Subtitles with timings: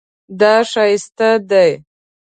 [0.39, 1.71] دا ښایسته دی